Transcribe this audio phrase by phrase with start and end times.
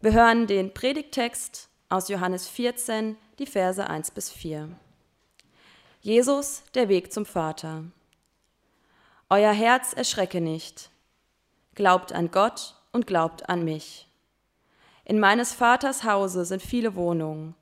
[0.00, 4.68] Wir hören den Predigttext aus Johannes 14, die Verse 1 bis 4.
[6.02, 7.82] Jesus, der Weg zum Vater.
[9.28, 10.90] Euer Herz erschrecke nicht.
[11.74, 14.06] Glaubt an Gott und glaubt an mich.
[15.04, 17.56] In meines Vaters Hause sind viele Wohnungen.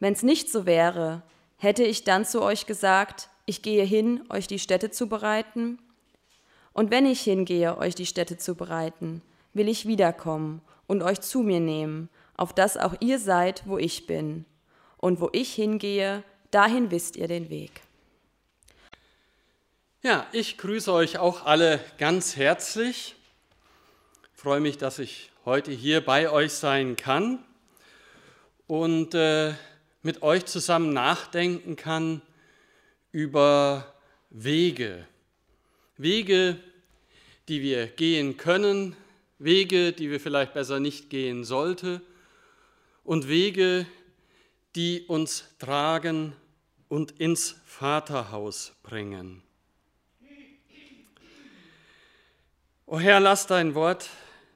[0.00, 1.22] Wenn's nicht so wäre,
[1.56, 5.78] hätte ich dann zu euch gesagt, ich gehe hin, euch die Städte zu bereiten?
[6.74, 9.22] Und wenn ich hingehe, euch die Städte zu bereiten,
[9.54, 14.06] will ich wiederkommen und euch zu mir nehmen, auf dass auch ihr seid, wo ich
[14.06, 14.44] bin.
[14.96, 17.82] Und wo ich hingehe, dahin wisst ihr den Weg.
[20.02, 23.14] Ja, ich grüße euch auch alle ganz herzlich.
[24.34, 27.38] Ich freue mich, dass ich heute hier bei euch sein kann
[28.66, 29.54] und äh,
[30.02, 32.20] mit euch zusammen nachdenken kann
[33.12, 33.94] über
[34.30, 35.06] Wege.
[35.96, 36.58] Wege,
[37.48, 38.96] die wir gehen können,
[39.44, 42.00] Wege, die wir vielleicht besser nicht gehen sollten
[43.04, 43.86] und Wege,
[44.74, 46.34] die uns tragen
[46.88, 49.42] und ins Vaterhaus bringen.
[52.86, 54.10] O Herr, lass dein Wort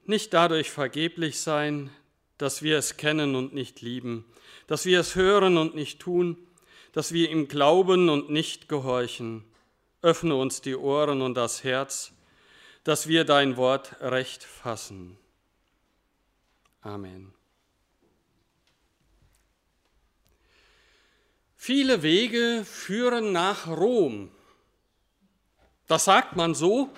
[0.04, 1.90] nicht dadurch vergeblich sein,
[2.36, 4.24] dass wir es kennen und nicht lieben,
[4.66, 6.36] dass wir es hören und nicht tun,
[6.92, 9.44] dass wir ihm glauben und nicht gehorchen.
[10.02, 12.12] Öffne uns die Ohren und das Herz,
[12.88, 15.18] dass wir dein Wort recht fassen.
[16.80, 17.34] Amen.
[21.54, 24.30] Viele Wege führen nach Rom.
[25.86, 26.88] Das sagt man so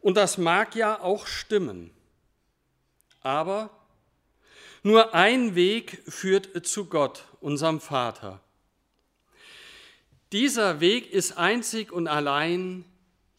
[0.00, 1.92] und das mag ja auch stimmen.
[3.20, 3.70] Aber
[4.82, 8.40] nur ein Weg führt zu Gott, unserem Vater.
[10.32, 12.84] Dieser Weg ist einzig und allein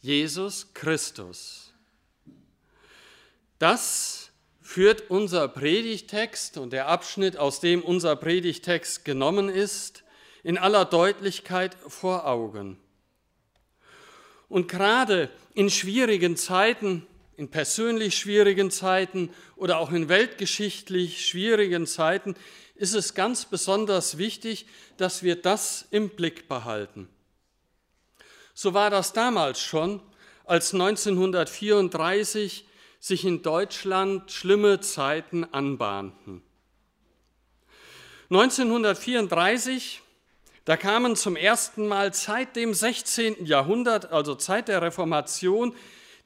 [0.02, 1.73] Jesus Christus.
[3.58, 10.03] Das führt unser Predigtext und der Abschnitt, aus dem unser Predigtext genommen ist,
[10.44, 12.78] in aller Deutlichkeit vor Augen.
[14.47, 22.35] Und gerade in schwierigen Zeiten, in persönlich schwierigen Zeiten oder auch in weltgeschichtlich schwierigen Zeiten
[22.75, 24.66] ist es ganz besonders wichtig,
[24.97, 27.09] dass wir das im Blick behalten.
[28.62, 30.02] So war das damals schon,
[30.44, 32.66] als 1934
[33.00, 36.44] sich in Deutschland schlimme Zeiten anbahnten.
[38.30, 40.02] 1934
[40.66, 43.46] da kamen zum ersten Mal seit dem 16.
[43.46, 45.74] Jahrhundert, also Zeit der Reformation,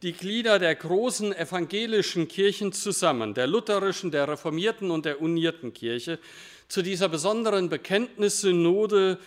[0.01, 6.17] die Glieder der großen evangelischen Kirchen zusammen, der lutherischen, der reformierten und der unierten Kirche,
[6.67, 9.19] zu dieser besonderen Bekenntnissynode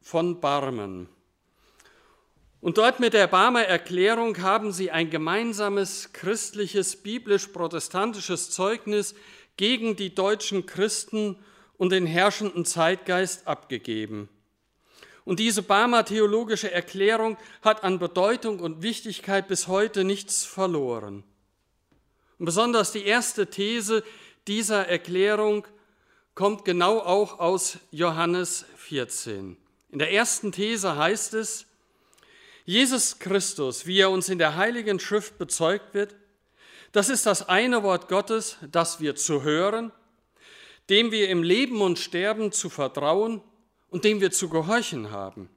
[0.00, 1.08] von Barmen.
[2.60, 9.14] Und dort mit der Barmer Erklärung haben sie ein gemeinsames christliches, biblisch-protestantisches Zeugnis
[9.56, 11.36] gegen die deutschen Christen
[11.78, 14.28] und den herrschenden Zeitgeist abgegeben.
[15.24, 21.24] Und diese Barmer theologische Erklärung hat an Bedeutung und Wichtigkeit bis heute nichts verloren.
[22.38, 24.02] Und besonders die erste These
[24.46, 25.66] dieser Erklärung
[26.34, 29.56] kommt genau auch aus Johannes 14.
[29.90, 31.66] In der ersten These heißt es,
[32.70, 36.14] Jesus Christus, wie er uns in der Heiligen Schrift bezeugt wird,
[36.92, 39.92] das ist das eine Wort Gottes, das wir zu hören
[40.90, 43.40] dem wir im Leben und Sterben zu vertrauen
[43.88, 45.48] und dem wir zu gehorchen haben.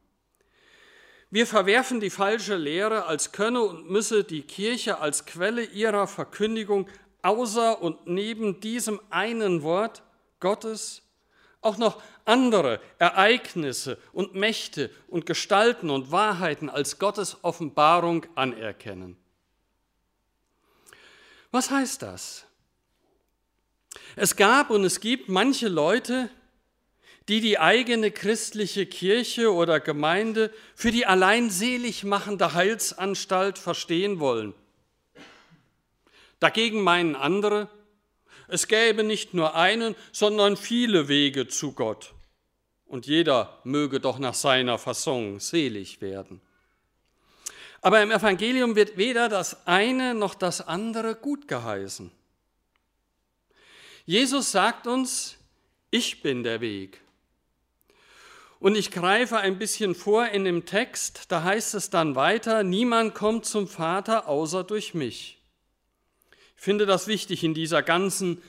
[1.31, 6.88] Wir verwerfen die falsche Lehre, als könne und müsse die Kirche als Quelle ihrer Verkündigung
[7.24, 10.03] außer und neben diesem einen Wort
[10.40, 11.01] Gottes
[11.66, 19.18] auch noch andere Ereignisse und Mächte und Gestalten und Wahrheiten als Gottes Offenbarung anerkennen.
[21.51, 22.46] Was heißt das?
[24.16, 26.29] Es gab und es gibt manche Leute,
[27.29, 34.53] die die eigene christliche Kirche oder Gemeinde für die allein selig machende Heilsanstalt verstehen wollen.
[36.40, 37.69] Dagegen meinen andere,
[38.48, 42.13] es gäbe nicht nur einen, sondern viele Wege zu Gott
[42.94, 46.42] und jeder möge doch nach seiner Fasson selig werden.
[47.81, 52.12] Aber im Evangelium wird weder das eine noch das andere gut geheißen.
[54.06, 55.38] Jesus sagt uns,
[55.90, 57.01] ich bin der Weg.
[58.60, 63.16] Und ich greife ein bisschen vor in dem Text, da heißt es dann weiter, niemand
[63.16, 65.43] kommt zum Vater außer durch mich.
[66.63, 68.42] Finde das wichtig in, dieser ganzen,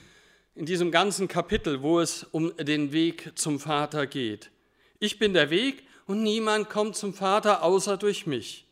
[0.55, 4.51] in diesem ganzen Kapitel, wo es um den Weg zum Vater geht.
[4.99, 8.67] Ich bin der Weg und niemand kommt zum Vater außer durch mich.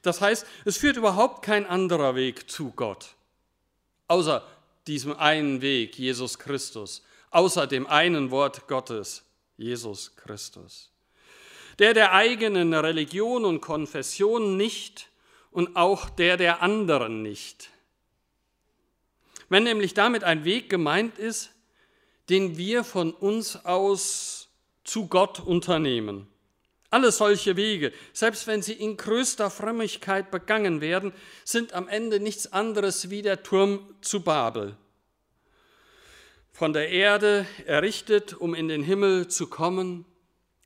[0.00, 3.08] Das heißt, es führt überhaupt kein anderer Weg zu Gott,
[4.06, 4.42] außer
[4.86, 9.22] diesem einen Weg, Jesus Christus, außer dem einen Wort Gottes,
[9.58, 10.90] Jesus Christus.
[11.78, 15.10] Der der eigenen Religion und Konfession nicht
[15.50, 17.68] und auch der der anderen nicht.
[19.48, 21.50] Wenn nämlich damit ein Weg gemeint ist,
[22.28, 24.48] den wir von uns aus
[24.84, 26.28] zu Gott unternehmen.
[26.90, 31.12] Alle solche Wege, selbst wenn sie in größter Frömmigkeit begangen werden,
[31.44, 34.76] sind am Ende nichts anderes wie der Turm zu Babel.
[36.50, 40.06] Von der Erde errichtet, um in den Himmel zu kommen,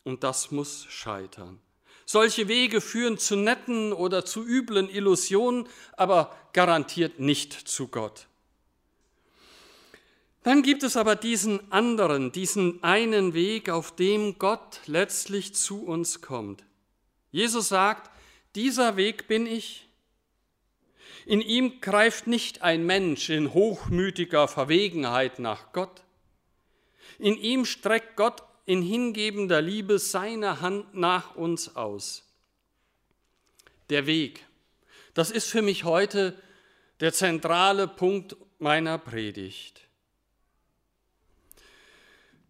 [0.04, 1.60] und das muss scheitern.
[2.06, 8.26] Solche Wege führen zu netten oder zu üblen Illusionen, aber garantiert nicht zu Gott.
[10.42, 16.20] Dann gibt es aber diesen anderen, diesen einen Weg, auf dem Gott letztlich zu uns
[16.20, 16.64] kommt.
[17.30, 18.10] Jesus sagt,
[18.54, 19.88] dieser Weg bin ich.
[21.26, 26.02] In ihm greift nicht ein Mensch in hochmütiger Verwegenheit nach Gott.
[27.18, 32.24] In ihm streckt Gott in hingebender Liebe seine Hand nach uns aus.
[33.90, 34.44] Der Weg,
[35.14, 36.36] das ist für mich heute
[37.00, 39.81] der zentrale Punkt meiner Predigt.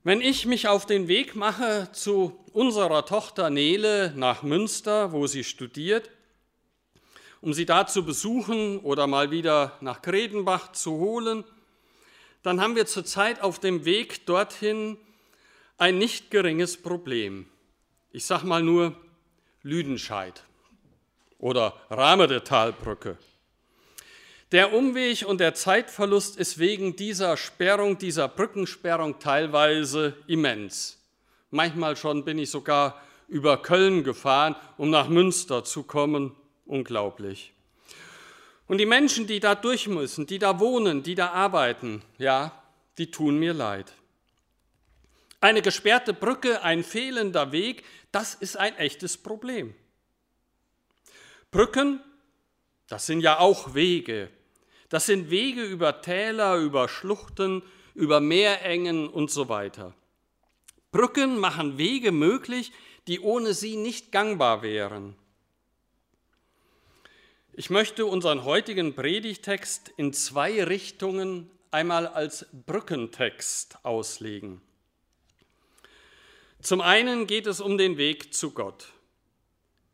[0.05, 5.45] Wenn ich mich auf den Weg mache zu unserer Tochter Nele nach Münster, wo sie
[5.45, 6.11] studiert,
[7.41, 11.45] um sie da zu besuchen oder mal wieder nach Kredenbach zu holen,
[12.43, 14.99] dann haben wir zurzeit auf dem Weg dorthin
[15.79, 17.47] ein nicht geringes Problem.
[18.11, 18.97] Ich sage mal nur
[19.63, 20.43] Lüdenscheid
[21.39, 23.19] oder Rahmedetalbrücke.
[24.53, 30.99] Der Umweg und der Zeitverlust ist wegen dieser Sperrung, dieser Brückensperrung teilweise immens.
[31.51, 36.37] Manchmal schon bin ich sogar über Köln gefahren, um nach Münster zu kommen.
[36.67, 37.55] Unglaublich.
[38.69, 42.63] Und die Menschen, die da durch müssen, die da wohnen, die da arbeiten, ja,
[42.99, 43.95] die tun mir leid.
[45.41, 49.75] Eine gesperrte Brücke, ein fehlender Weg, das ist ein echtes Problem.
[51.51, 52.01] Brücken,
[52.87, 54.29] das sind ja auch Wege,
[54.93, 57.63] das sind Wege über Täler, über Schluchten,
[57.95, 59.95] über Meerengen und so weiter.
[60.91, 62.73] Brücken machen Wege möglich,
[63.07, 65.17] die ohne sie nicht gangbar wären.
[67.55, 74.61] Ich möchte unseren heutigen Predigtext in zwei Richtungen einmal als Brückentext auslegen.
[76.61, 78.93] Zum einen geht es um den Weg zu Gott.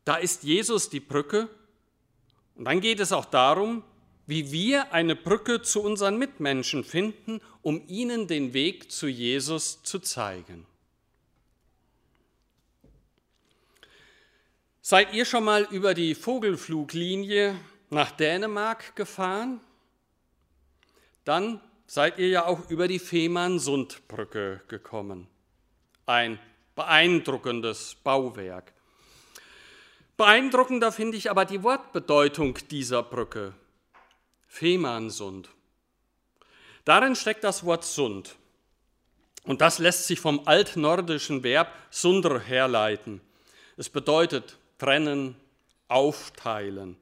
[0.05, 1.49] Da ist Jesus die Brücke.
[2.57, 3.85] Und dann geht es auch darum,
[4.29, 10.01] wie wir eine Brücke zu unseren Mitmenschen finden, um ihnen den Weg zu Jesus zu
[10.01, 10.67] zeigen.
[14.83, 17.59] Seid ihr schon mal über die Vogelfluglinie
[17.89, 19.63] nach Dänemark gefahren?
[21.25, 25.27] Dann seid ihr ja auch über die Fehmarnsundbrücke gekommen.
[26.05, 26.39] Ein
[26.75, 28.75] beeindruckendes Bauwerk.
[30.19, 33.55] Beeindruckender finde ich aber die Wortbedeutung dieser Brücke.
[34.49, 35.49] Fehmarnsund.
[36.85, 38.35] Darin steckt das Wort Sund.
[39.45, 43.21] Und das lässt sich vom altnordischen Verb sundr herleiten.
[43.77, 45.37] Es bedeutet trennen,
[45.87, 46.97] aufteilen.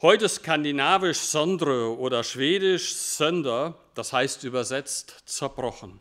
[0.00, 6.00] Heute skandinavisch sondre oder schwedisch sönder, das heißt übersetzt zerbrochen.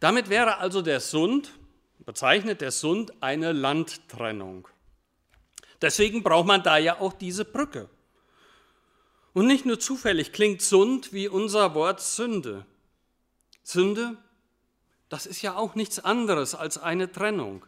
[0.00, 1.52] Damit wäre also der Sund,
[2.00, 4.66] bezeichnet der Sund eine Landtrennung.
[5.80, 7.88] Deswegen braucht man da ja auch diese Brücke.
[9.34, 12.66] Und nicht nur zufällig klingt Sund wie unser Wort Sünde.
[13.62, 14.16] Sünde,
[15.08, 17.64] das ist ja auch nichts anderes als eine Trennung.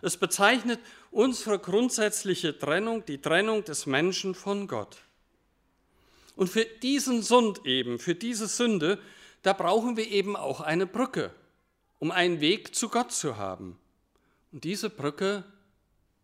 [0.00, 4.98] Es bezeichnet unsere grundsätzliche Trennung, die Trennung des Menschen von Gott.
[6.34, 8.98] Und für diesen Sund eben, für diese Sünde,
[9.42, 11.30] da brauchen wir eben auch eine Brücke,
[11.98, 13.78] um einen Weg zu Gott zu haben.
[14.50, 15.44] Und diese Brücke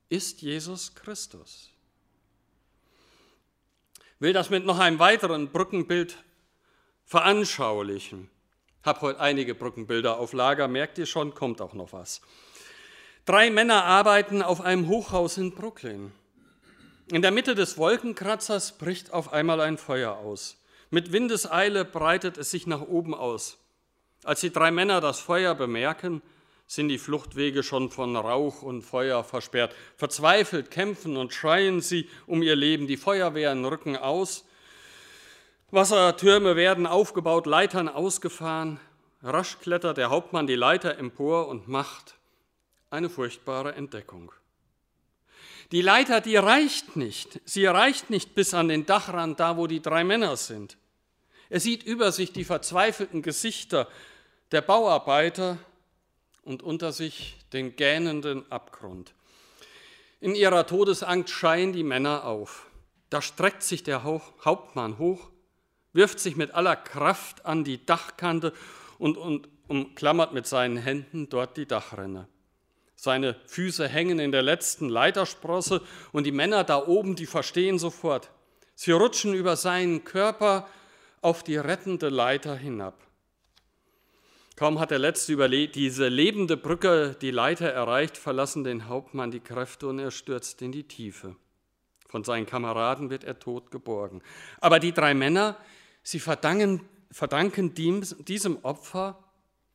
[0.09, 1.71] ist Jesus Christus
[4.21, 6.17] will das mit noch einem weiteren Brückenbild
[7.05, 8.29] veranschaulichen.
[8.83, 12.21] Hab heute einige Brückenbilder auf Lager, merkt ihr schon, kommt auch noch was.
[13.25, 16.13] Drei Männer arbeiten auf einem Hochhaus in Brooklyn.
[17.11, 20.63] In der Mitte des Wolkenkratzers bricht auf einmal ein Feuer aus.
[20.91, 23.59] Mit Windeseile breitet es sich nach oben aus.
[24.25, 26.23] Als die drei Männer das Feuer bemerken,
[26.69, 29.75] sind die Fluchtwege schon von Rauch und Feuer versperrt.
[29.97, 32.87] Verzweifelt kämpfen und schreien sie um ihr Leben.
[32.87, 34.45] Die Feuerwehren rücken aus.
[35.71, 38.79] Wassertürme werden aufgebaut, Leitern ausgefahren.
[39.23, 42.17] Rasch klettert der Hauptmann die Leiter empor und macht
[42.91, 44.31] eine furchtbare Entdeckung.
[45.73, 47.41] Die Leiter, die reicht nicht.
[47.47, 50.77] Sie reicht nicht bis an den Dachrand, da wo die drei Männer sind.
[51.49, 53.89] Er sieht über sich die verzweifelten Gesichter
[54.53, 55.59] der Bauarbeiter
[56.49, 59.13] und unter sich den gähnenden Abgrund.
[60.19, 62.67] In ihrer Todesangst schreien die Männer auf.
[63.11, 65.29] Da streckt sich der Hauptmann hoch,
[65.93, 68.55] wirft sich mit aller Kraft an die Dachkante
[68.99, 72.29] und, und umklammert mit seinen Händen dort die Dachrinne.
[72.97, 78.31] Seine Füße hängen in der letzten Leitersprosse und die Männer da oben, die verstehen sofort.
[78.75, 80.67] Sie rutschen über seinen Körper
[81.21, 83.08] auf die rettende Leiter hinab.
[84.59, 89.39] Kaum hat der Letzte über diese lebende Brücke die Leiter erreicht, verlassen den Hauptmann die
[89.39, 91.37] Kräfte und er stürzt in die Tiefe.
[92.09, 94.21] Von seinen Kameraden wird er tot geborgen.
[94.61, 95.57] Aber die drei Männer,
[96.03, 96.81] sie verdanken,
[97.13, 99.23] verdanken diesem Opfer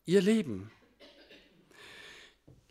[0.03, 0.69] ihr Leben.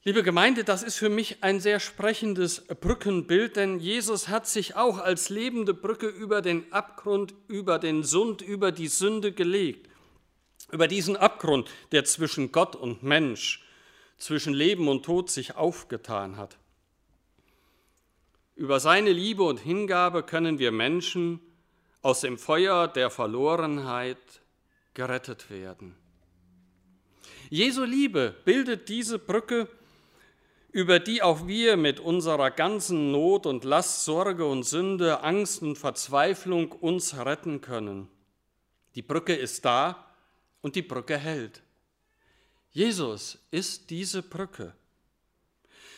[0.05, 4.99] Liebe Gemeinde, das ist für mich ein sehr sprechendes Brückenbild, denn Jesus hat sich auch
[4.99, 9.89] als lebende Brücke über den Abgrund, über den Sund, über die Sünde gelegt.
[10.73, 13.63] Über diesen Abgrund, der zwischen Gott und Mensch,
[14.17, 16.57] zwischen Leben und Tod sich aufgetan hat.
[18.57, 21.41] Über seine Liebe und Hingabe können wir Menschen
[22.01, 24.17] aus dem Feuer der Verlorenheit
[24.95, 25.95] gerettet werden.
[27.51, 29.69] Jesu Liebe bildet diese Brücke,
[30.71, 35.77] über die auch wir mit unserer ganzen Not und Last, Sorge und Sünde, Angst und
[35.77, 38.09] Verzweiflung uns retten können.
[38.95, 40.12] Die Brücke ist da
[40.63, 41.63] und die Brücke hält.
[42.71, 44.75] Jesus ist diese Brücke.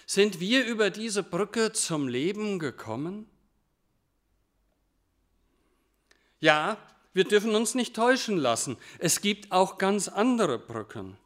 [0.07, 3.27] Sind wir über diese Brücke zum Leben gekommen?
[6.41, 6.77] Ja,
[7.15, 8.77] wir dürfen uns nicht täuschen lassen.
[8.99, 11.17] Es gibt auch ganz andere Brücken.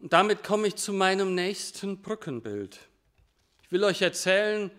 [0.00, 2.80] Und damit komme ich zu meinem nächsten Brückenbild.
[3.62, 4.70] Ich will euch erzählen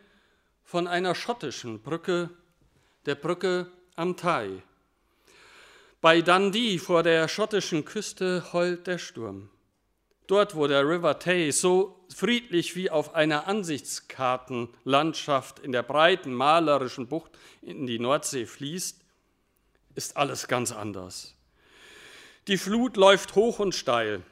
[0.64, 2.30] von einer schottischen Brücke,
[3.06, 4.62] der Brücke am Tay.
[6.04, 9.48] Bei Dundee vor der schottischen Küste heult der Sturm.
[10.28, 17.08] Dort, wo der River Tay so friedlich wie auf einer Ansichtskartenlandschaft in der breiten malerischen
[17.08, 17.32] Bucht
[17.62, 19.00] in die Nordsee fließt,
[19.96, 21.36] ist alles ganz anders.
[22.50, 24.24] Die Flut läuft hoch und steil.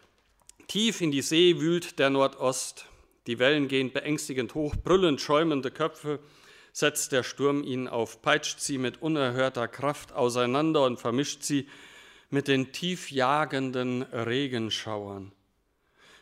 [0.67, 2.87] Tief in die See wühlt der Nordost.
[3.27, 6.19] Die Wellen gehen beängstigend hoch, brüllend schäumende Köpfe
[6.71, 11.67] setzt der Sturm ihnen auf, peitscht sie mit unerhörter Kraft auseinander und vermischt sie
[12.29, 15.31] mit den tiefjagenden Regenschauern.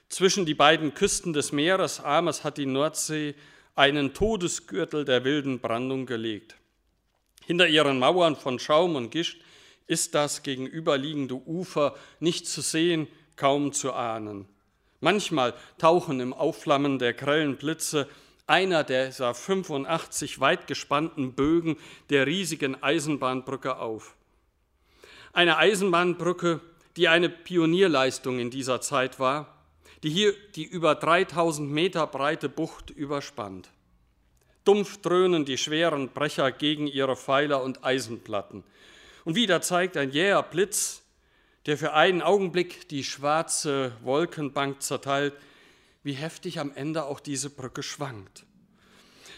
[0.09, 3.35] Zwischen die beiden Küsten des Meeresarmes hat die Nordsee
[3.75, 6.55] einen Todesgürtel der wilden Brandung gelegt.
[7.45, 9.41] Hinter ihren Mauern von Schaum und Gischt
[9.85, 14.47] ist das gegenüberliegende Ufer nicht zu sehen, kaum zu ahnen.
[14.99, 18.07] Manchmal tauchen im Aufflammen der grellen Blitze
[18.49, 21.77] einer dieser 85 weit gespannten Bögen
[22.09, 24.15] der riesigen Eisenbahnbrücke auf.
[25.33, 26.59] Eine Eisenbahnbrücke,
[26.97, 29.55] die eine Pionierleistung in dieser Zeit war,
[30.03, 33.69] die hier die über 3000 Meter breite Bucht überspannt.
[34.65, 38.63] Dumpf dröhnen die schweren Brecher gegen ihre Pfeiler und Eisenplatten.
[39.25, 41.03] Und wieder zeigt ein jäher Blitz
[41.65, 45.33] der für einen Augenblick die schwarze Wolkenbank zerteilt,
[46.09, 48.43] wie heftig am Ende auch diese Brücke schwankt.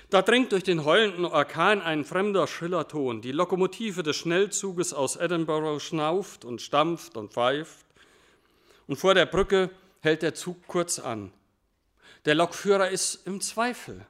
[0.10, 3.22] Da dringt durch den heulenden Orkan ein fremder Schillerton.
[3.22, 7.86] Die Lokomotive des Schnellzuges aus Edinburgh schnauft und stampft und pfeift.
[8.88, 11.34] Und vor der Brücke hält der Zug kurz an.
[12.24, 14.06] Der Lokführer ist im Zweifel.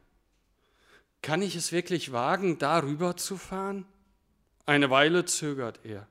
[1.24, 3.88] Kann ich es wirklich wagen, darüber zu fahren?
[4.68, 6.06] Eine Weile zögert er.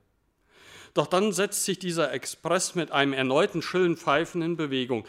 [0.95, 5.07] Doch dann setzt sich dieser Express mit einem erneuten schrillen Pfeifen in Bewegung.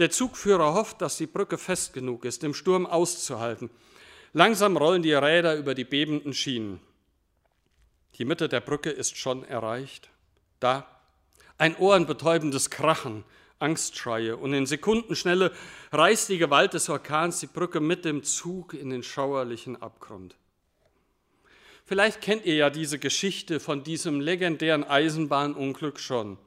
[0.00, 3.68] Der Zugführer hofft, dass die Brücke fest genug ist, im Sturm auszuhalten.
[4.32, 6.80] Langsam rollen die Räder über die bebenden Schienen.
[8.14, 10.08] Die Mitte der Brücke ist schon erreicht.
[10.58, 10.86] Da
[11.58, 13.24] ein ohrenbetäubendes Krachen,
[13.58, 15.52] Angstschreie und in Sekundenschnelle
[15.92, 20.34] reißt die Gewalt des Orkans die Brücke mit dem Zug in den schauerlichen Abgrund.
[21.84, 26.38] Vielleicht kennt ihr ja diese Geschichte von diesem legendären Eisenbahnunglück schon.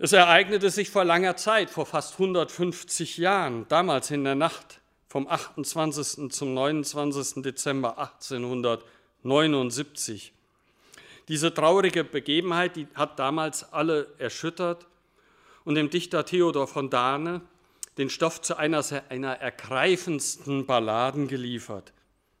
[0.00, 5.26] Es ereignete sich vor langer Zeit, vor fast 150 Jahren, damals in der Nacht vom
[5.26, 6.30] 28.
[6.30, 7.42] zum 29.
[7.42, 10.32] Dezember 1879.
[11.26, 14.86] Diese traurige Begebenheit, die hat damals alle erschüttert
[15.64, 17.40] und dem Dichter Theodor von Dahne
[17.98, 21.92] den Stoff zu einer, einer ergreifendsten Balladen geliefert.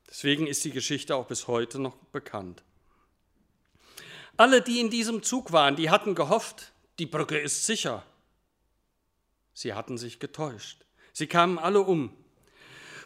[0.08, 2.62] Deswegen ist die Geschichte auch bis heute noch bekannt.
[4.36, 8.04] Alle, die in diesem Zug waren, die hatten gehofft, die Brücke ist sicher.
[9.52, 10.84] Sie hatten sich getäuscht.
[11.12, 12.12] Sie kamen alle um.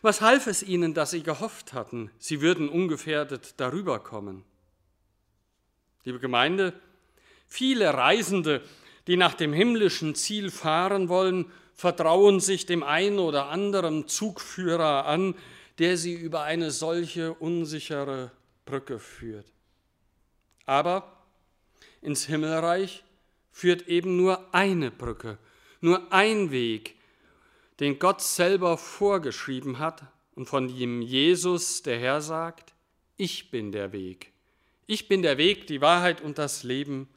[0.02, 4.44] Was half es ihnen, dass sie gehofft hatten, sie würden ungefährdet darüber kommen?
[6.04, 6.72] Liebe Gemeinde,
[7.46, 8.62] viele Reisende,
[9.06, 15.34] die nach dem himmlischen Ziel fahren wollen, vertrauen sich dem einen oder anderen Zugführer an,
[15.78, 18.32] der sie über eine solche unsichere
[18.64, 19.46] Brücke führt.
[20.66, 21.24] Aber
[22.00, 23.04] ins Himmelreich
[23.52, 25.38] führt eben nur eine Brücke,
[25.80, 26.96] nur ein Weg,
[27.80, 30.02] den Gott selber vorgeschrieben hat
[30.34, 32.72] und von dem Jesus, der Herr, sagt,
[33.16, 34.32] ich bin der Weg.
[34.86, 37.08] Ich bin der Weg, die Wahrheit und das Leben.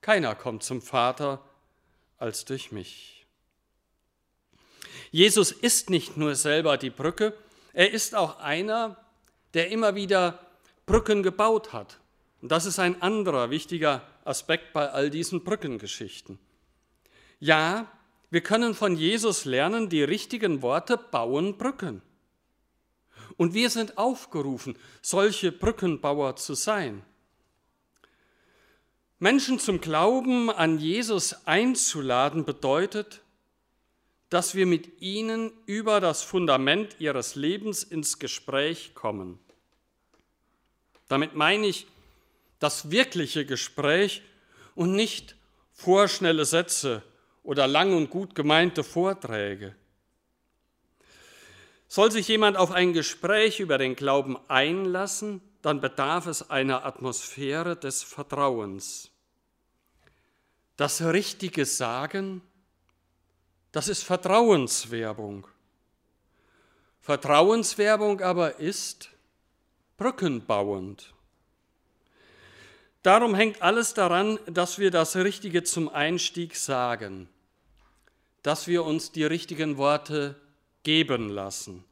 [0.00, 1.44] Keiner kommt zum Vater
[2.18, 3.26] als durch mich.
[5.10, 7.36] Jesus ist nicht nur selber die Brücke,
[7.74, 8.96] er ist auch einer,
[9.54, 10.38] der immer wieder
[10.86, 12.00] Brücken gebaut hat.
[12.42, 16.38] Und das ist ein anderer wichtiger Aspekt bei all diesen Brückengeschichten.
[17.38, 17.90] Ja,
[18.30, 22.02] wir können von Jesus lernen, die richtigen Worte bauen Brücken.
[23.36, 27.04] Und wir sind aufgerufen, solche Brückenbauer zu sein.
[29.20, 33.22] Menschen zum Glauben an Jesus einzuladen bedeutet,
[34.30, 39.38] dass wir mit ihnen über das Fundament ihres Lebens ins Gespräch kommen.
[41.06, 41.86] Damit meine ich
[42.62, 44.22] das wirkliche Gespräch
[44.76, 45.34] und nicht
[45.72, 47.02] vorschnelle Sätze
[47.42, 49.74] oder lang und gut gemeinte Vorträge.
[51.88, 57.76] Soll sich jemand auf ein Gespräch über den Glauben einlassen, dann bedarf es einer Atmosphäre
[57.76, 59.10] des Vertrauens.
[60.76, 62.42] Das richtige Sagen,
[63.72, 65.48] das ist Vertrauenswerbung.
[67.00, 69.10] Vertrauenswerbung aber ist
[69.96, 71.12] brückenbauend.
[73.02, 77.28] Darum hängt alles daran, dass wir das Richtige zum Einstieg sagen,
[78.42, 80.36] dass wir uns die richtigen Worte
[80.84, 81.84] geben lassen.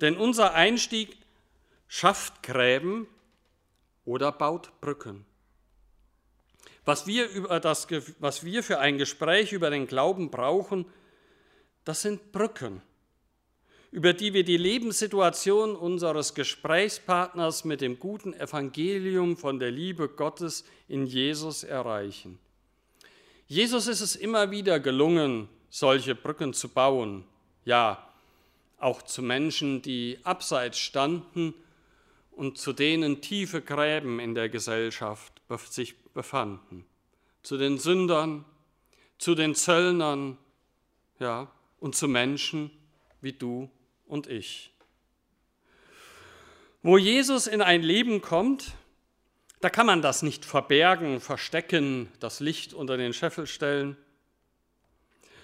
[0.00, 1.16] Denn unser Einstieg
[1.88, 3.06] schafft Gräben
[4.04, 5.24] oder baut Brücken.
[6.84, 7.86] Was wir, über das,
[8.18, 10.86] was wir für ein Gespräch über den Glauben brauchen,
[11.84, 12.82] das sind Brücken,
[13.92, 20.64] über die wir die Lebenssituation unseres Gesprächspartners mit dem guten Evangelium von der Liebe Gottes
[20.88, 22.38] in Jesus erreichen.
[23.46, 27.24] Jesus ist es immer wieder gelungen, solche Brücken zu bauen
[27.64, 28.06] ja
[28.78, 31.54] auch zu Menschen, die abseits standen
[32.32, 36.86] und zu denen tiefe Gräben in der Gesellschaft sich befanden,
[37.42, 38.44] zu den Sündern,
[39.18, 40.38] zu den Zöllnern,
[41.18, 42.70] ja, und zu Menschen
[43.20, 43.70] wie du
[44.10, 44.72] und ich.
[46.82, 48.72] Wo Jesus in ein Leben kommt,
[49.60, 53.96] da kann man das nicht verbergen, verstecken, das Licht unter den Scheffel stellen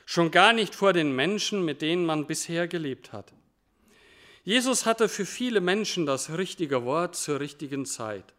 [0.07, 3.33] schon gar nicht vor den Menschen, mit denen man bisher gelebt hat.
[4.45, 8.33] Jesus hatte für viele Menschen das richtige Wort zur richtigen Zeit.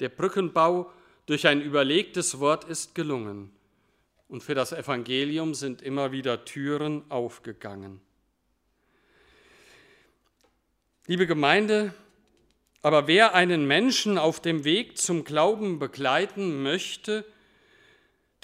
[0.00, 0.90] Der Brückenbau
[1.26, 3.52] durch ein überlegtes Wort ist gelungen
[4.28, 8.00] und für das Evangelium sind immer wieder Türen aufgegangen.
[11.08, 11.92] Liebe Gemeinde,
[12.80, 17.24] aber wer einen Menschen auf dem Weg zum Glauben begleiten möchte,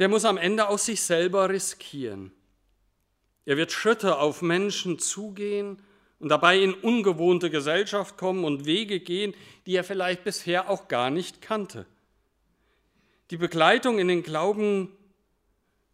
[0.01, 2.33] der muss am Ende auch sich selber riskieren.
[3.45, 5.81] Er wird Schritte auf Menschen zugehen
[6.19, 11.11] und dabei in ungewohnte Gesellschaft kommen und Wege gehen, die er vielleicht bisher auch gar
[11.11, 11.87] nicht kannte.
[13.31, 14.91] Die Begleitung in den Glauben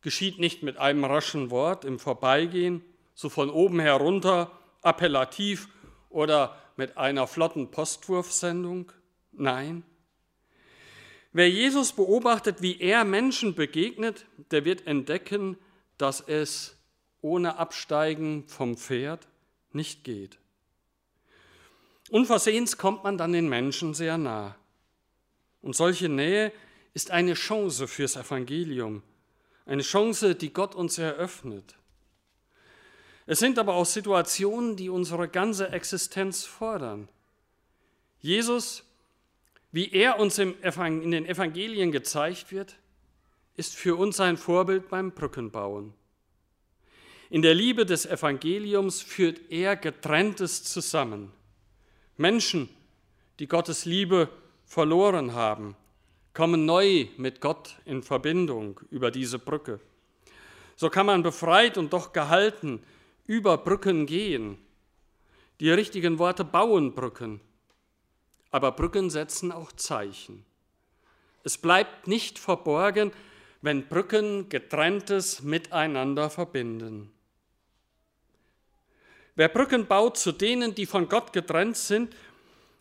[0.00, 2.83] geschieht nicht mit einem raschen Wort im Vorbeigehen,
[3.14, 4.50] so von oben herunter,
[4.81, 5.68] appellativ
[6.14, 8.90] oder mit einer flotten Postwurfsendung.
[9.33, 9.85] Nein,
[11.37, 15.59] Wer Jesus beobachtet, wie er Menschen begegnet, der wird entdecken,
[15.98, 16.77] dass es
[17.22, 19.27] ohne Absteigen vom Pferd
[19.72, 20.38] nicht geht.
[22.09, 24.55] Unversehens kommt man dann den Menschen sehr nah.
[25.61, 26.53] Und solche Nähe
[26.92, 29.03] ist eine Chance fürs Evangelium,
[29.66, 31.74] eine Chance, die Gott uns eröffnet.
[33.26, 37.08] Es sind aber auch Situationen, die unsere ganze Existenz fordern.
[38.20, 38.84] Jesus
[39.74, 40.54] wie er uns in
[41.10, 42.76] den Evangelien gezeigt wird,
[43.56, 45.92] ist für uns ein Vorbild beim Brückenbauen.
[47.28, 51.32] In der Liebe des Evangeliums führt er getrenntes zusammen.
[52.16, 52.68] Menschen,
[53.40, 54.28] die Gottes Liebe
[54.64, 55.74] verloren haben,
[56.34, 59.80] kommen neu mit Gott in Verbindung über diese Brücke.
[60.76, 62.80] So kann man befreit und doch gehalten
[63.26, 64.58] über Brücken gehen.
[65.60, 67.40] Die richtigen Worte bauen Brücken
[68.54, 70.44] aber Brücken setzen auch Zeichen.
[71.42, 73.10] Es bleibt nicht verborgen,
[73.62, 77.10] wenn Brücken getrenntes miteinander verbinden.
[79.34, 82.14] Wer Brücken baut zu denen, die von Gott getrennt sind,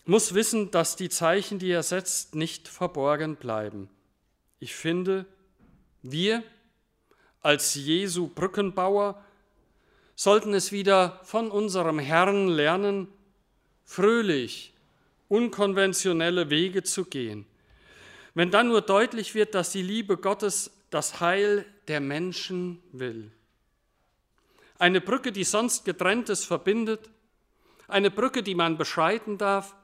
[0.05, 3.89] muss wissen, dass die Zeichen, die er setzt, nicht verborgen bleiben.
[4.59, 5.25] Ich finde,
[6.03, 6.43] wir
[7.41, 9.25] als Jesu Brückenbauer
[10.15, 13.07] sollten es wieder von unserem Herrn lernen,
[13.85, 14.73] fröhlich,
[15.27, 17.45] unkonventionelle Wege zu gehen.
[18.33, 23.31] Wenn dann nur deutlich wird, dass die Liebe Gottes das Heil der Menschen will.
[24.79, 27.09] Eine Brücke, die sonst getrenntes verbindet,
[27.87, 29.75] eine Brücke, die man beschreiten darf,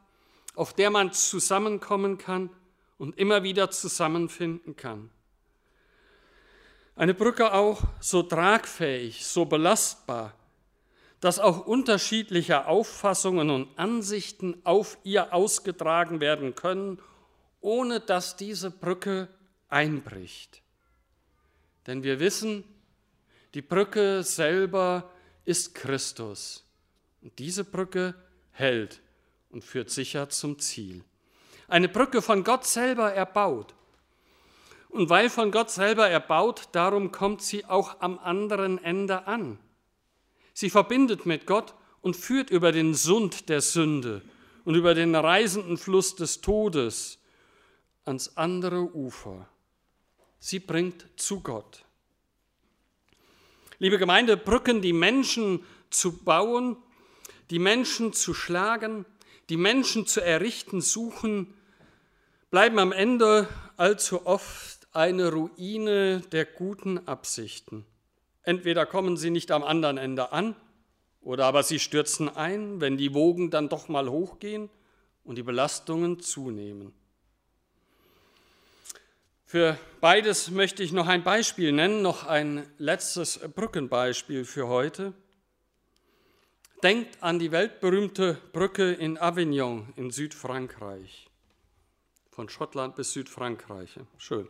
[0.55, 2.49] auf der man zusammenkommen kann
[2.97, 5.09] und immer wieder zusammenfinden kann.
[6.99, 10.33] Eine Brücke auch so tragfähig, so belastbar,
[11.21, 16.99] dass auch unterschiedliche Auffassungen und Ansichten auf ihr ausgetragen werden können,
[17.61, 19.29] ohne dass diese Brücke
[19.69, 20.61] einbricht.
[21.87, 22.65] Denn wir wissen,
[23.53, 25.09] die Brücke selber
[25.45, 26.65] ist Christus.
[27.21, 28.13] Und diese Brücke
[28.51, 28.99] hält
[29.51, 31.05] und führt sicher zum Ziel.
[31.69, 33.73] Eine Brücke von Gott selber erbaut.
[34.89, 39.59] Und weil von Gott selber erbaut, darum kommt sie auch am anderen Ende an.
[40.53, 44.23] Sie verbindet mit Gott und führt über den Sund der Sünde
[44.65, 47.19] und über den reisenden Fluss des Todes
[48.05, 49.47] ans andere Ufer.
[50.39, 51.85] Sie bringt zu Gott.
[53.77, 56.77] Liebe Gemeinde, Brücken, die Menschen zu bauen,
[57.49, 59.05] die Menschen zu schlagen,
[59.49, 61.53] die Menschen zu errichten suchen,
[62.51, 63.47] bleiben am Ende
[63.77, 67.85] allzu oft eine Ruine der guten Absichten.
[68.43, 70.55] Entweder kommen sie nicht am anderen Ende an,
[71.21, 74.69] oder aber sie stürzen ein, wenn die Wogen dann doch mal hochgehen
[75.23, 76.93] und die Belastungen zunehmen.
[79.45, 85.13] Für beides möchte ich noch ein Beispiel nennen, noch ein letztes Brückenbeispiel für heute.
[86.83, 91.28] Denkt an die weltberühmte Brücke in Avignon in Südfrankreich
[92.31, 93.99] von Schottland bis Südfrankreich.
[94.17, 94.47] Schön.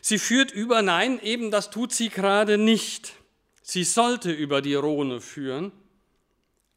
[0.00, 3.14] Sie führt über, nein, eben das tut sie gerade nicht.
[3.62, 5.72] Sie sollte über die Rhone führen,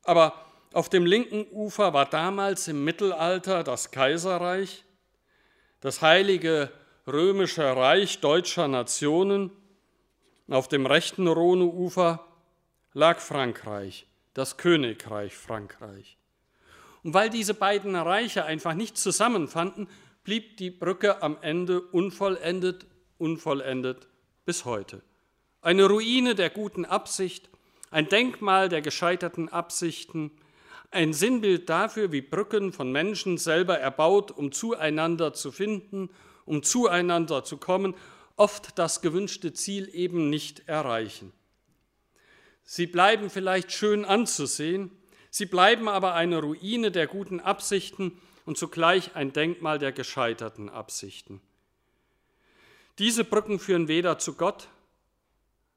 [0.03, 4.83] aber auf dem linken Ufer war damals im Mittelalter das Kaiserreich,
[5.79, 6.71] das heilige
[7.07, 9.51] römische Reich deutscher Nationen.
[10.49, 12.25] Auf dem rechten Rhoneufer
[12.93, 16.17] lag Frankreich, das Königreich Frankreich.
[17.03, 19.87] Und weil diese beiden Reiche einfach nicht zusammenfanden,
[20.23, 22.85] blieb die Brücke am Ende unvollendet,
[23.17, 24.07] unvollendet
[24.45, 25.01] bis heute.
[25.61, 27.49] Eine Ruine der guten Absicht,
[27.89, 30.31] ein Denkmal der gescheiterten Absichten,
[30.91, 36.09] ein Sinnbild dafür, wie Brücken von Menschen selber erbaut, um zueinander zu finden,
[36.45, 37.95] um zueinander zu kommen,
[38.35, 41.31] oft das gewünschte Ziel eben nicht erreichen.
[42.63, 44.91] Sie bleiben vielleicht schön anzusehen,
[45.31, 51.41] sie bleiben aber eine Ruine der guten Absichten, und zugleich ein Denkmal der gescheiterten Absichten.
[52.99, 54.67] Diese Brücken führen weder zu Gott,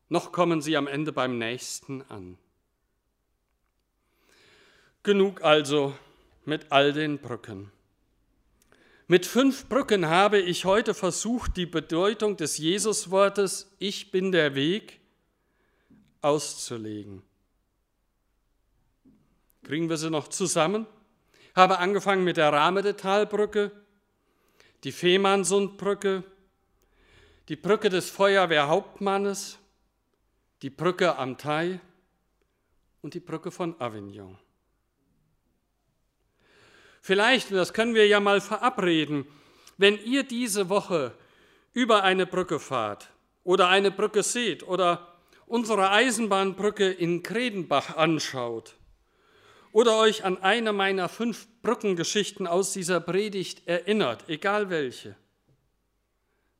[0.08, 2.38] noch kommen sie am Ende beim Nächsten an.
[5.02, 5.96] Genug also
[6.44, 7.70] mit all den Brücken.
[9.06, 15.00] Mit fünf Brücken habe ich heute versucht, die Bedeutung des Jesuswortes Ich bin der Weg
[16.22, 17.22] auszulegen.
[19.64, 20.86] Kriegen wir sie noch zusammen?
[21.54, 23.70] habe angefangen mit der Rahmedetalbrücke,
[24.82, 26.24] die Fehmarnsundbrücke,
[27.48, 29.58] die Brücke des Feuerwehrhauptmannes,
[30.62, 31.80] die Brücke am Thai
[33.02, 34.36] und die Brücke von Avignon.
[37.00, 39.26] Vielleicht, und das können wir ja mal verabreden,
[39.76, 41.12] wenn ihr diese Woche
[41.72, 43.10] über eine Brücke fahrt
[43.42, 45.14] oder eine Brücke seht oder
[45.46, 48.76] unsere Eisenbahnbrücke in Kredenbach anschaut,
[49.74, 55.16] oder euch an eine meiner fünf Brückengeschichten aus dieser Predigt erinnert, egal welche,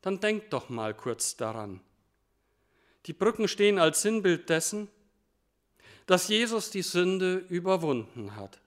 [0.02, 1.80] dann denkt doch mal kurz daran.
[3.06, 4.88] Die Brücken stehen als Sinnbild dessen,
[6.06, 8.58] dass Jesus die Sünde überwunden hat,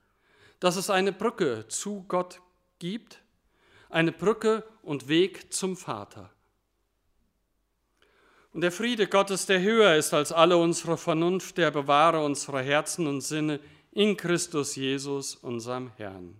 [0.61, 2.39] dass es eine Brücke zu Gott
[2.79, 3.21] gibt,
[3.89, 6.31] eine Brücke und Weg zum Vater.
[8.53, 13.07] Und der Friede Gottes, der höher ist als alle unsere Vernunft, der bewahre unsere Herzen
[13.07, 13.59] und Sinne
[13.97, 16.39] in Christus Jesus, unserem Herrn.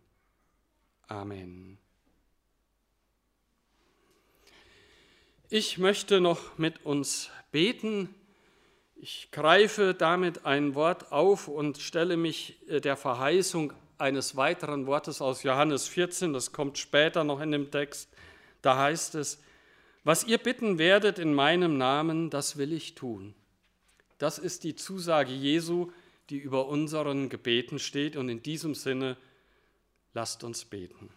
[1.07, 1.79] Amen.
[5.49, 8.13] Ich möchte noch mit uns beten.
[8.95, 15.19] Ich greife damit ein Wort auf und stelle mich äh, der Verheißung eines weiteren Wortes
[15.19, 18.07] aus Johannes 14, das kommt später noch in dem Text.
[18.61, 19.41] Da heißt es,
[20.03, 23.33] was ihr bitten werdet in meinem Namen, das will ich tun.
[24.19, 25.91] Das ist die Zusage Jesu,
[26.29, 28.15] die über unseren Gebeten steht.
[28.15, 29.17] Und in diesem Sinne
[30.17, 31.11] Lasst uns beten.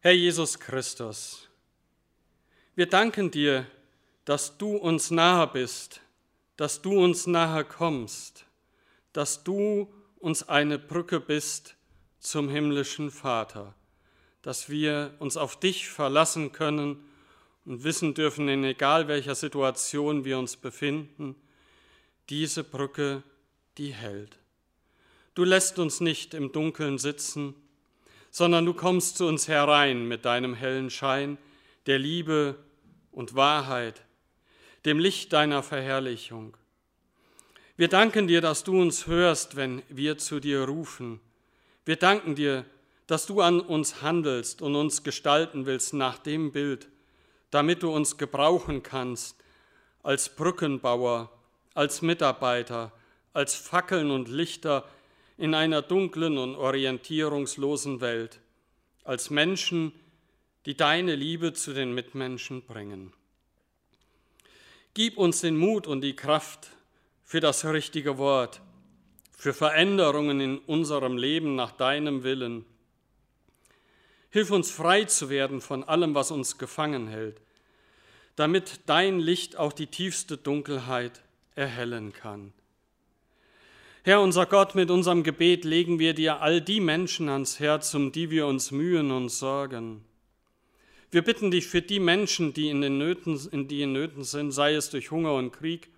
[0.00, 1.48] Herr Jesus Christus,
[2.74, 3.66] wir danken dir,
[4.24, 6.00] dass du uns nahe bist,
[6.56, 8.46] dass du uns nahe kommst,
[9.12, 11.76] dass du uns eine Brücke bist
[12.20, 13.74] zum himmlischen Vater,
[14.40, 17.04] dass wir uns auf dich verlassen können
[17.68, 21.36] und wissen dürfen, in egal welcher Situation wir uns befinden,
[22.30, 23.22] diese Brücke,
[23.76, 24.38] die hält.
[25.34, 27.54] Du lässt uns nicht im Dunkeln sitzen,
[28.30, 31.36] sondern du kommst zu uns herein mit deinem hellen Schein
[31.84, 32.56] der Liebe
[33.12, 34.02] und Wahrheit,
[34.86, 36.56] dem Licht deiner Verherrlichung.
[37.76, 41.20] Wir danken dir, dass du uns hörst, wenn wir zu dir rufen.
[41.84, 42.64] Wir danken dir,
[43.06, 46.88] dass du an uns handelst und uns gestalten willst nach dem Bild,
[47.50, 49.36] damit du uns gebrauchen kannst
[50.02, 51.30] als Brückenbauer,
[51.74, 52.92] als Mitarbeiter,
[53.32, 54.84] als Fackeln und Lichter
[55.36, 58.40] in einer dunklen und orientierungslosen Welt,
[59.04, 59.92] als Menschen,
[60.66, 63.12] die deine Liebe zu den Mitmenschen bringen.
[64.94, 66.70] Gib uns den Mut und die Kraft
[67.24, 68.60] für das richtige Wort,
[69.36, 72.64] für Veränderungen in unserem Leben nach deinem Willen.
[74.30, 77.40] Hilf uns frei zu werden von allem, was uns gefangen hält,
[78.36, 81.22] damit dein Licht auch die tiefste Dunkelheit
[81.54, 82.52] erhellen kann.
[84.04, 88.12] Herr unser Gott, mit unserem Gebet legen wir dir all die Menschen ans Herz, um
[88.12, 90.04] die wir uns mühen und sorgen.
[91.10, 94.52] Wir bitten dich für die Menschen, die in, den Nöten, in die in Nöten sind,
[94.52, 95.88] sei es durch Hunger und Krieg,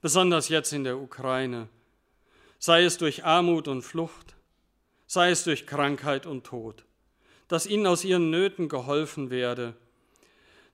[0.00, 1.68] besonders jetzt in der Ukraine,
[2.58, 4.36] sei es durch Armut und Flucht,
[5.06, 6.84] sei es durch Krankheit und Tod,
[7.48, 9.74] dass ihnen aus ihren Nöten geholfen werde,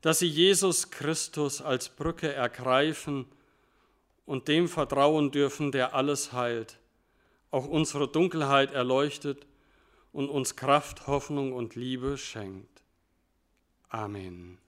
[0.01, 3.27] dass sie Jesus Christus als Brücke ergreifen
[4.27, 6.79] und dem vertrauen dürfen, der alles heilt,
[7.51, 9.47] auch unsere Dunkelheit erleuchtet
[10.13, 12.83] und uns Kraft, Hoffnung und Liebe schenkt.
[13.89, 14.59] Amen.